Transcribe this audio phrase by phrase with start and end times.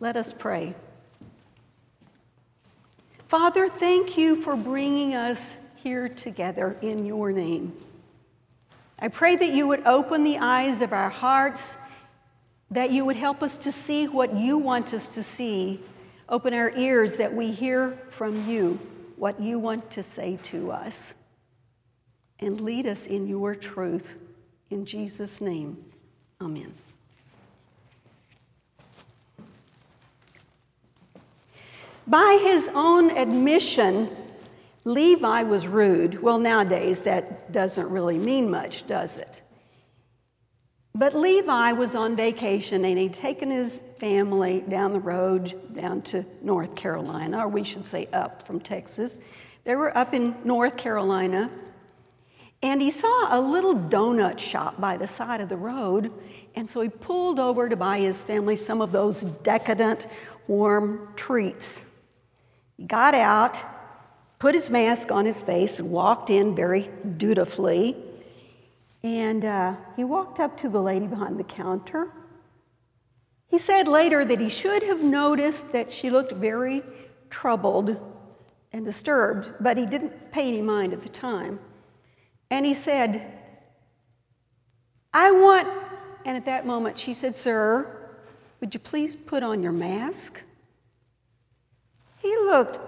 [0.00, 0.74] Let us pray.
[3.28, 7.72] Father, thank you for bringing us here together in your name.
[8.98, 11.76] I pray that you would open the eyes of our hearts,
[12.70, 15.80] that you would help us to see what you want us to see,
[16.28, 18.78] open our ears that we hear from you
[19.16, 21.14] what you want to say to us,
[22.40, 24.14] and lead us in your truth.
[24.70, 25.84] In Jesus' name,
[26.40, 26.74] amen.
[32.06, 34.14] By his own admission,
[34.84, 36.22] Levi was rude.
[36.22, 39.40] Well, nowadays that doesn't really mean much, does it?
[40.94, 46.24] But Levi was on vacation and he'd taken his family down the road down to
[46.40, 49.18] North Carolina, or we should say up from Texas.
[49.64, 51.50] They were up in North Carolina
[52.62, 56.10] and he saw a little donut shop by the side of the road.
[56.54, 60.06] And so he pulled over to buy his family some of those decadent,
[60.46, 61.82] warm treats.
[62.76, 63.62] He got out,
[64.38, 67.96] put his mask on his face, and walked in very dutifully.
[69.02, 72.10] And uh, he walked up to the lady behind the counter.
[73.48, 76.82] He said later that he should have noticed that she looked very
[77.30, 77.96] troubled
[78.72, 81.60] and disturbed, but he didn't pay any mind at the time.
[82.50, 83.32] And he said,
[85.12, 85.68] I want,
[86.24, 88.10] and at that moment she said, Sir,
[88.60, 90.42] would you please put on your mask?
[92.44, 92.78] Looked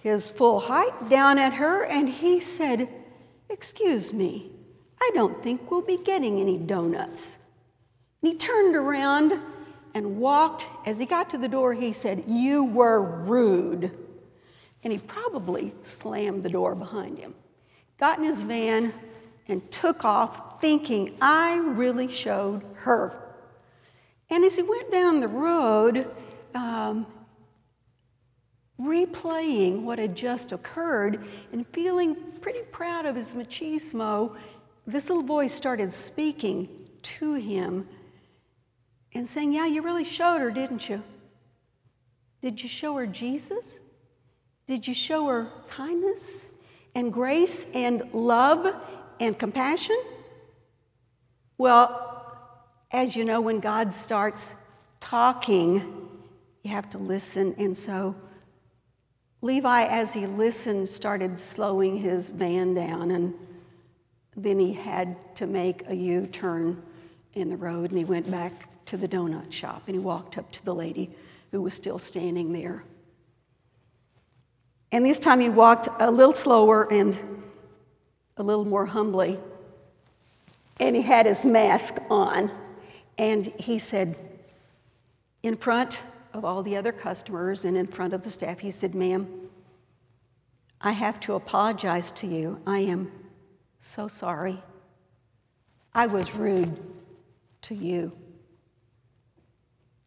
[0.00, 2.88] his full height down at her and he said,
[3.48, 4.50] Excuse me,
[5.00, 7.36] I don't think we'll be getting any donuts.
[8.20, 9.40] And he turned around
[9.94, 10.66] and walked.
[10.86, 13.90] As he got to the door, he said, You were rude.
[14.82, 17.34] And he probably slammed the door behind him,
[17.98, 18.94] got in his van,
[19.46, 23.12] and took off, thinking, I really showed her.
[24.30, 26.10] And as he went down the road,
[26.54, 27.06] um,
[28.80, 34.36] replaying what had just occurred and feeling pretty proud of his machismo,
[34.86, 36.68] this little voice started speaking
[37.02, 37.88] to him
[39.12, 41.02] and saying, Yeah, you really showed her, didn't you?
[42.40, 43.78] Did you show her Jesus?
[44.66, 46.46] Did you show her kindness
[46.94, 48.74] and grace and love
[49.18, 50.00] and compassion?
[51.58, 52.06] Well,
[52.90, 54.54] as you know, when God starts
[55.00, 56.08] talking,
[56.62, 57.54] you have to listen.
[57.58, 58.14] And so
[59.42, 63.34] Levi, as he listened, started slowing his van down, and
[64.36, 66.82] then he had to make a U turn
[67.34, 70.50] in the road, and he went back to the donut shop, and he walked up
[70.52, 71.10] to the lady
[71.52, 72.84] who was still standing there.
[74.92, 77.18] And this time he walked a little slower and
[78.36, 79.38] a little more humbly,
[80.78, 82.50] and he had his mask on,
[83.16, 84.16] and he said,
[85.42, 86.02] in front
[86.32, 89.28] of all the other customers and in front of the staff, he said, Ma'am,
[90.80, 92.60] I have to apologize to you.
[92.66, 93.10] I am
[93.80, 94.62] so sorry.
[95.92, 96.76] I was rude
[97.62, 98.12] to you.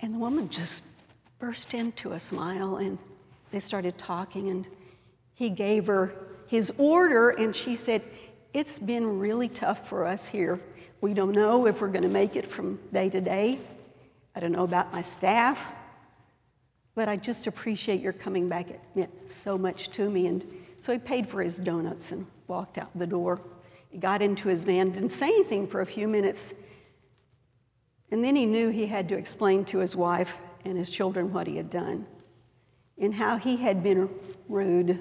[0.00, 0.82] And the woman just
[1.38, 2.98] burst into a smile and
[3.50, 4.66] they started talking and
[5.34, 6.14] he gave her
[6.46, 8.02] his order and she said,
[8.52, 10.60] It's been really tough for us here.
[11.00, 13.58] We don't know if we're going to make it from day to day.
[14.34, 15.72] I don't know about my staff.
[17.00, 18.68] But I just appreciate your coming back.
[18.68, 20.26] It meant so much to me.
[20.26, 20.44] And
[20.82, 23.40] so he paid for his donuts and walked out the door.
[23.88, 26.52] He got into his van, didn't say anything for a few minutes.
[28.10, 31.46] And then he knew he had to explain to his wife and his children what
[31.46, 32.04] he had done
[32.98, 34.10] and how he had been
[34.46, 35.00] rude.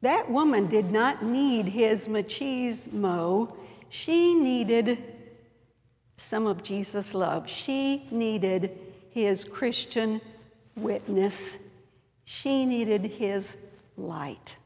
[0.00, 3.54] That woman did not need his machismo.
[3.90, 4.96] She needed
[6.16, 7.46] some of Jesus' love.
[7.50, 8.85] She needed
[9.16, 10.20] his Christian
[10.76, 11.56] witness.
[12.26, 13.56] She needed his
[13.96, 14.56] light.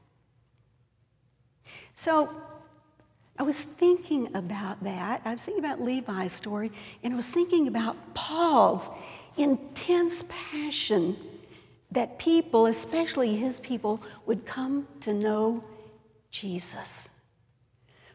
[1.95, 2.35] So
[3.39, 5.23] I was thinking about that.
[5.25, 6.73] I was thinking about Levi's story,
[7.05, 8.89] and I was thinking about Paul's
[9.37, 11.17] intense passion
[11.93, 15.63] that people, especially his people, would come to know
[16.33, 17.09] Jesus.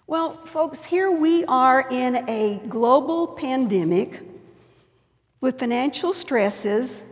[0.05, 4.21] Well, folks, here we are in a global pandemic
[5.41, 7.03] with financial stresses,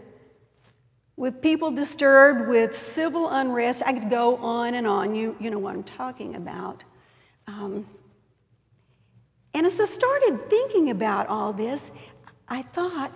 [1.16, 3.84] with people disturbed with civil unrest.
[3.86, 5.16] I could go on and on.
[5.16, 6.84] You, you know what I'm talking about.
[7.48, 7.86] Um,
[9.54, 11.92] and as I started thinking about all this,
[12.48, 13.12] I thought,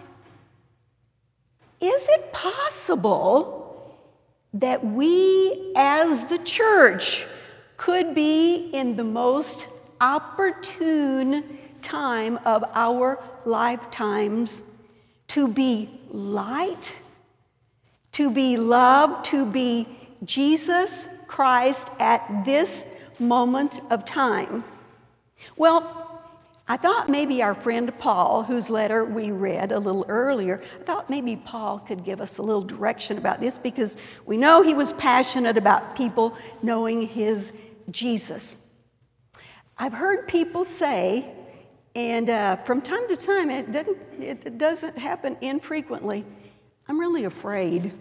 [1.79, 3.97] is it possible
[4.53, 7.25] that we as the church
[7.75, 9.67] could be in the most
[10.01, 14.63] opportune time of our lifetimes
[15.29, 16.95] to be light,
[18.13, 19.87] to be love, to be
[20.23, 22.85] Jesus Christ at this
[23.19, 24.63] moment of time?
[25.55, 26.07] Well,
[26.69, 31.09] I thought maybe our friend Paul, whose letter we read a little earlier, I thought
[31.09, 33.95] maybe Paul could give us a little direction about this because
[34.25, 37.53] we know he was passionate about people knowing his
[37.89, 38.57] Jesus.
[39.77, 41.25] I've heard people say,
[41.97, 46.25] and uh, from time to time, it doesn't, it doesn't happen infrequently,
[46.87, 47.91] I'm really afraid.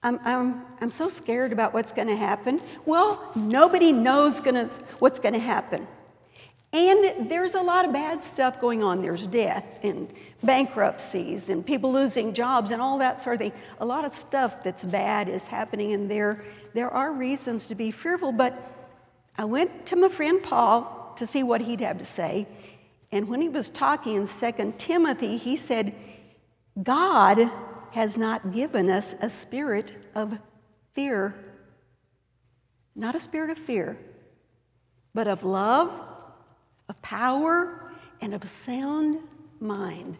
[0.00, 2.62] I'm, I'm, I'm so scared about what's going to happen.
[2.86, 4.66] Well, nobody knows gonna,
[5.00, 5.88] what's going to happen.
[6.72, 9.02] And there's a lot of bad stuff going on.
[9.02, 10.08] There's death and
[10.44, 13.52] bankruptcies and people losing jobs and all that sort of thing.
[13.80, 16.44] A lot of stuff that's bad is happening, and there,
[16.74, 18.30] there are reasons to be fearful.
[18.30, 18.70] But
[19.36, 22.46] I went to my friend Paul to see what he'd have to say.
[23.14, 25.94] And when he was talking in 2 Timothy, he said,
[26.82, 27.48] God
[27.92, 30.36] has not given us a spirit of
[30.94, 31.32] fear,
[32.96, 33.96] not a spirit of fear,
[35.14, 35.92] but of love
[36.88, 39.20] of power and of sound
[39.60, 40.18] mind.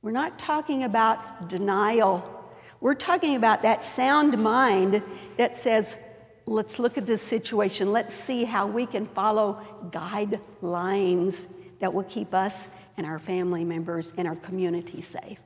[0.00, 2.50] We're not talking about denial.
[2.80, 5.02] We're talking about that sound mind
[5.36, 5.98] that says,
[6.46, 7.92] let's look at this situation.
[7.92, 9.60] Let's see how we can follow
[9.90, 11.46] guidelines
[11.80, 15.38] that will keep us and our family members and our community safe.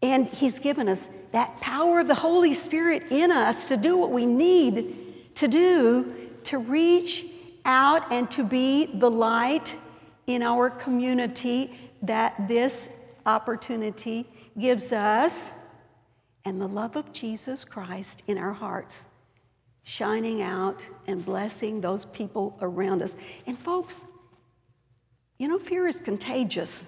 [0.00, 4.10] And He's given us that power of the Holy Spirit in us to do what
[4.10, 6.14] we need to do
[6.44, 7.26] to reach
[7.64, 9.74] out and to be the light
[10.26, 12.88] in our community that this
[13.26, 14.26] opportunity
[14.58, 15.50] gives us
[16.44, 19.04] and the love of Jesus Christ in our hearts,
[19.82, 23.16] shining out and blessing those people around us.
[23.46, 24.06] And, folks,
[25.38, 26.84] you know, fear is contagious,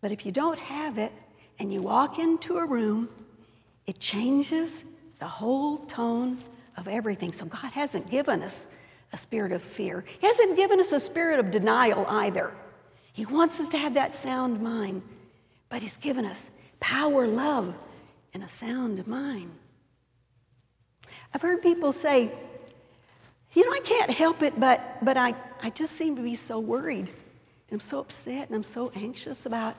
[0.00, 1.12] but if you don't have it
[1.58, 3.08] and you walk into a room,
[3.86, 4.82] it changes
[5.20, 6.38] the whole tone
[6.76, 7.32] of everything.
[7.32, 8.68] So, God hasn't given us
[9.12, 10.04] a spirit of fear.
[10.20, 12.52] He hasn't given us a spirit of denial either.
[13.12, 15.02] He wants us to have that sound mind,
[15.68, 16.50] but He's given us
[16.80, 17.74] power, love,
[18.34, 19.50] and a sound mind.
[21.32, 22.30] I've heard people say,
[23.54, 26.58] you know, I can't help it, but, but I, I just seem to be so
[26.58, 27.10] worried.
[27.72, 29.76] I'm so upset and I'm so anxious about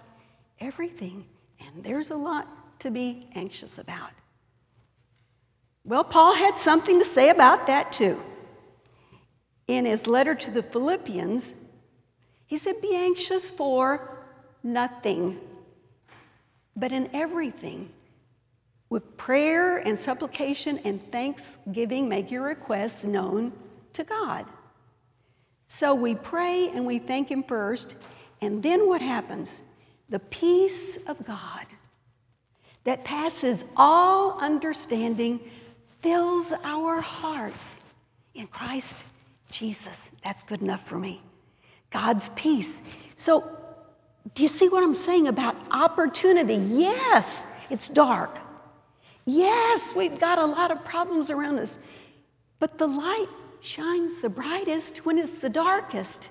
[0.60, 1.26] everything.
[1.60, 2.48] And there's a lot
[2.80, 4.12] to be anxious about.
[5.84, 8.22] Well, Paul had something to say about that too
[9.68, 11.54] in his letter to the Philippians,
[12.46, 14.26] he said, Be anxious for
[14.64, 15.40] nothing,
[16.76, 17.90] but in everything.
[18.90, 23.52] With prayer and supplication and thanksgiving, make your requests known
[23.94, 24.46] to God.
[25.68, 27.96] So we pray and we thank Him first,
[28.42, 29.64] and then what happens?
[30.10, 31.66] The peace of God
[32.86, 35.40] that passes all understanding
[36.02, 37.82] fills our hearts
[38.34, 39.04] in Christ
[39.50, 41.22] Jesus, that's good enough for me.
[41.90, 42.82] God's peace.
[43.16, 43.58] So,
[44.34, 46.56] do you see what I'm saying about opportunity?
[46.56, 48.38] Yes, it's dark.
[49.26, 51.80] Yes, we've got a lot of problems around us.
[52.60, 53.30] But the light
[53.62, 56.30] shines the brightest when it's the darkest.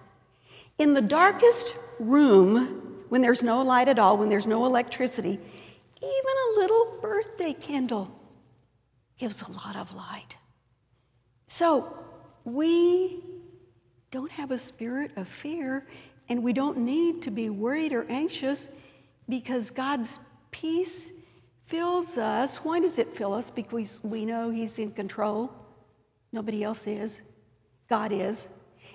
[0.78, 5.38] In the darkest room, when there's no light at all, when there's no electricity,
[5.98, 8.10] even a little birthday candle
[9.19, 10.36] gives a lot of light.
[11.46, 11.96] So,
[12.44, 13.22] we
[14.10, 15.86] don't have a spirit of fear
[16.29, 18.69] and we don't need to be worried or anxious
[19.29, 20.19] because God's
[20.51, 21.10] peace
[21.67, 22.58] fills us.
[22.58, 23.51] Why does it fill us?
[23.51, 25.53] Because we know He's in control.
[26.33, 27.21] Nobody else is.
[27.89, 28.49] God is.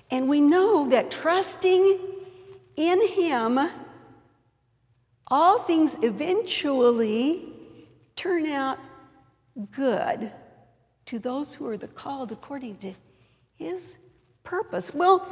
[0.09, 1.99] And we know that trusting
[2.75, 3.59] in Him,
[5.27, 7.53] all things eventually
[8.15, 8.77] turn out
[9.71, 10.31] good
[11.05, 12.93] to those who are the called according to
[13.55, 13.97] his
[14.43, 14.93] purpose.
[14.93, 15.27] Well,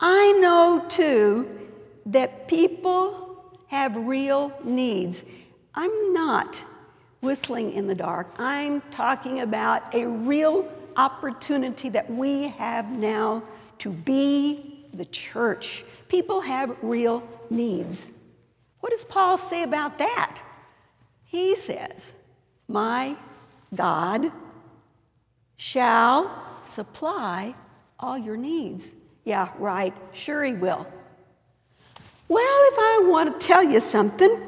[0.00, 1.68] I know too
[2.06, 5.22] that people have real needs.
[5.74, 6.62] I'm not
[7.20, 8.34] whistling in the dark.
[8.38, 13.42] I'm talking about a real opportunity that we have now
[13.78, 15.84] to be the church.
[16.08, 18.10] People have real needs.
[18.80, 20.42] What does Paul say about that?
[21.24, 22.14] He says,
[22.68, 23.16] My
[23.74, 24.30] God
[25.56, 26.30] shall
[26.64, 27.54] supply
[27.98, 28.94] all your needs.
[29.24, 29.94] Yeah, right.
[30.12, 30.86] Sure, He will.
[32.28, 34.38] Well, if I want to tell you something,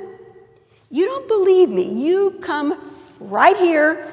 [0.90, 1.84] you don't believe me.
[1.84, 4.12] You come right here,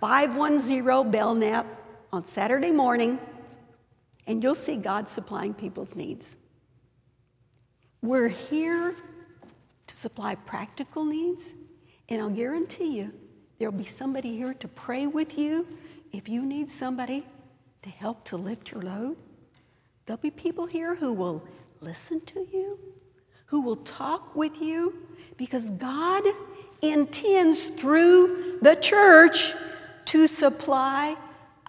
[0.00, 1.66] 510 Belknap,
[2.12, 3.20] on Saturday morning,
[4.26, 6.36] and you'll see God supplying people's needs.
[8.02, 8.96] We're here
[9.86, 11.54] to supply practical needs,
[12.08, 13.12] and I'll guarantee you
[13.58, 15.66] there'll be somebody here to pray with you
[16.12, 17.26] if you need somebody
[17.82, 19.16] to help to lift your load.
[20.06, 21.46] There'll be people here who will
[21.80, 22.78] listen to you,
[23.46, 24.94] who will talk with you,
[25.36, 26.24] because God
[26.82, 29.54] intends through the church
[30.10, 31.16] to supply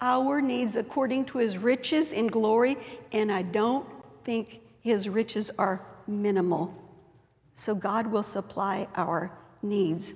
[0.00, 2.76] our needs according to his riches in glory,
[3.12, 3.86] and I don't
[4.24, 6.74] think his riches are minimal.
[7.54, 9.30] So God will supply our
[9.62, 10.14] needs.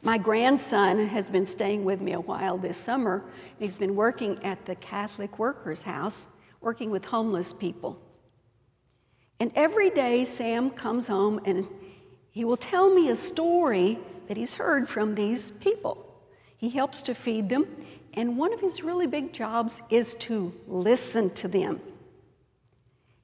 [0.00, 3.24] My grandson has been staying with me a while this summer.
[3.58, 6.28] He's been working at the Catholic Workers House,
[6.60, 8.00] working with homeless people.
[9.40, 11.66] And every day, Sam comes home and
[12.30, 16.05] he will tell me a story that he's heard from these people.
[16.56, 17.66] He helps to feed them,
[18.14, 21.80] and one of his really big jobs is to listen to them.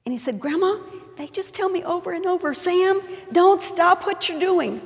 [0.05, 0.77] And he said, Grandma,
[1.17, 4.81] they just tell me over and over, Sam, don't stop what you're doing.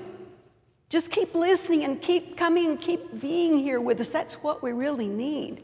[0.89, 4.10] Just keep listening and keep coming and keep being here with us.
[4.10, 5.63] That's what we really need.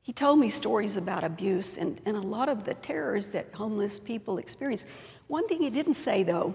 [0.00, 3.98] He told me stories about abuse and, and a lot of the terrors that homeless
[3.98, 4.86] people experience.
[5.26, 6.54] One thing he didn't say, though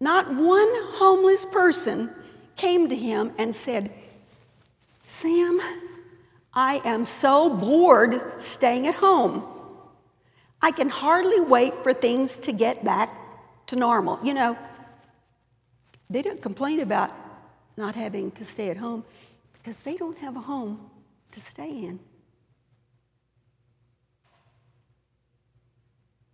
[0.00, 2.10] not one homeless person
[2.56, 3.92] came to him and said,
[5.08, 5.60] Sam,
[6.54, 9.44] I am so bored staying at home.
[10.62, 13.16] I can hardly wait for things to get back
[13.66, 14.18] to normal.
[14.22, 14.58] You know,
[16.08, 17.14] they don't complain about
[17.76, 19.04] not having to stay at home
[19.52, 20.90] because they don't have a home
[21.32, 22.00] to stay in.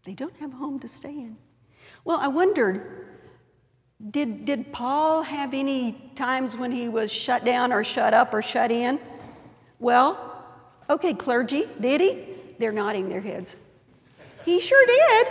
[0.04, 1.36] They don't have a home to stay in.
[2.04, 3.05] Well, I wondered
[4.10, 8.42] did, did Paul have any times when he was shut down or shut up or
[8.42, 8.98] shut in?
[9.78, 10.44] Well,
[10.88, 12.24] okay, clergy, did he?
[12.58, 13.56] They're nodding their heads.
[14.44, 15.28] He sure did.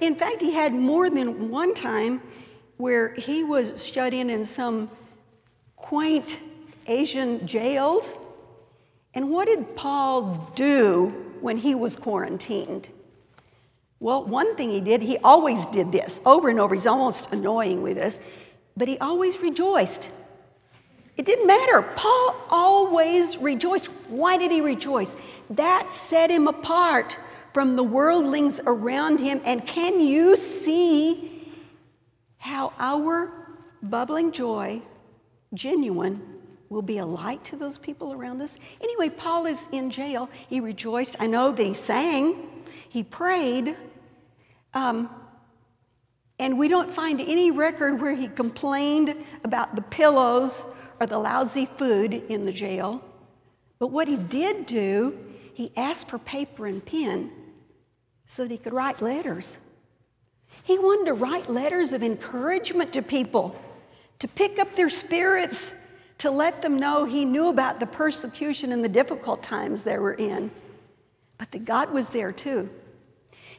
[0.00, 2.20] In fact, he had more than one time
[2.76, 4.90] where he was shut in in some
[5.76, 6.38] quaint
[6.86, 8.18] Asian jails.
[9.14, 11.08] And what did Paul do
[11.40, 12.88] when he was quarantined?
[13.98, 16.74] Well, one thing he did, he always did this over and over.
[16.74, 18.20] He's almost annoying with this,
[18.76, 20.08] but he always rejoiced.
[21.16, 21.80] It didn't matter.
[21.80, 23.86] Paul always rejoiced.
[24.08, 25.14] Why did he rejoice?
[25.48, 27.18] That set him apart
[27.54, 29.40] from the worldlings around him.
[29.44, 31.50] And can you see
[32.36, 33.32] how our
[33.82, 34.82] bubbling joy,
[35.54, 36.20] genuine,
[36.68, 38.58] will be a light to those people around us?
[38.82, 40.28] Anyway, Paul is in jail.
[40.50, 41.16] He rejoiced.
[41.18, 42.55] I know that he sang.
[42.96, 43.76] He prayed,
[44.72, 45.10] um,
[46.38, 50.64] and we don't find any record where he complained about the pillows
[50.98, 53.04] or the lousy food in the jail.
[53.78, 55.14] But what he did do,
[55.52, 57.30] he asked for paper and pen
[58.26, 59.58] so that he could write letters.
[60.64, 63.60] He wanted to write letters of encouragement to people,
[64.20, 65.74] to pick up their spirits,
[66.16, 70.14] to let them know he knew about the persecution and the difficult times they were
[70.14, 70.50] in,
[71.36, 72.70] but that God was there too.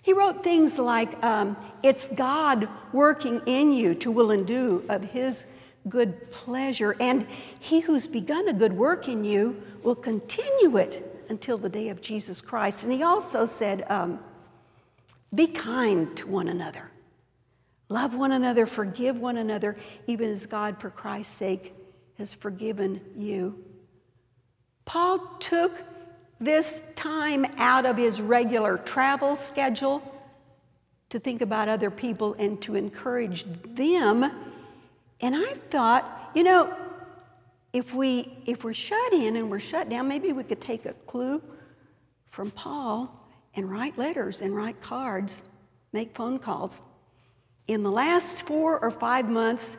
[0.08, 5.04] He wrote things like, um, It's God working in you to will and do of
[5.04, 5.46] His
[5.90, 7.28] good pleasure, and
[7.60, 12.00] He who's begun a good work in you will continue it until the day of
[12.00, 12.84] Jesus Christ.
[12.84, 14.22] And he also said, um,
[15.36, 16.90] Be kind to one another,
[17.90, 19.76] love one another, forgive one another,
[20.08, 21.74] even as God, for Christ's sake,
[22.18, 23.62] has forgiven you.
[24.86, 25.84] Paul took
[26.40, 30.02] this time out of his regular travel schedule
[31.10, 34.30] to think about other people and to encourage them.
[35.22, 36.74] And I thought, you know,
[37.74, 40.94] if we if we're shut in and we're shut down, maybe we could take a
[41.06, 41.42] clue
[42.26, 43.14] from Paul
[43.56, 45.44] and write letters and write cards,
[45.92, 46.82] make phone calls.
[47.68, 49.78] In the last four or five months,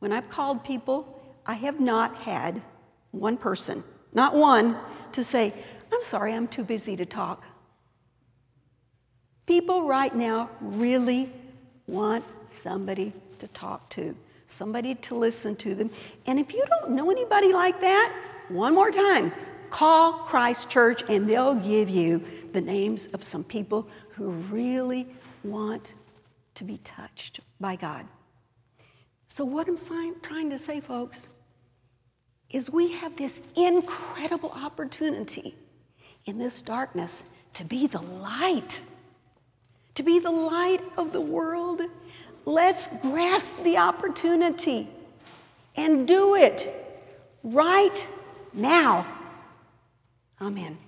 [0.00, 2.60] when I've called people, I have not had
[3.12, 4.76] one person, not one,
[5.12, 5.52] to say,
[6.02, 7.44] I'm sorry, I'm too busy to talk.
[9.46, 11.32] People right now really
[11.86, 14.16] want somebody to talk to,
[14.48, 15.90] somebody to listen to them.
[16.26, 18.12] And if you don't know anybody like that,
[18.48, 19.30] one more time,
[19.70, 22.20] call Christ Church and they'll give you
[22.52, 25.06] the names of some people who really
[25.44, 25.92] want
[26.56, 28.06] to be touched by God.
[29.28, 29.78] So, what I'm
[30.20, 31.28] trying to say, folks,
[32.50, 35.54] is we have this incredible opportunity
[36.24, 37.24] in this darkness
[37.54, 38.80] to be the light,
[39.94, 41.82] to be the light of the world.
[42.44, 44.88] Let's grasp the opportunity
[45.76, 46.68] and do it
[47.42, 48.06] right
[48.52, 49.06] now.
[50.40, 50.78] Amen.